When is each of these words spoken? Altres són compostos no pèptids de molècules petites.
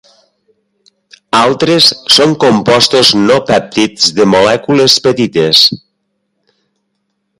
Altres 1.39 1.89
són 2.15 2.33
compostos 2.43 3.11
no 3.27 3.37
pèptids 3.51 4.09
de 4.21 4.27
molècules 4.33 4.97
petites. 5.09 5.63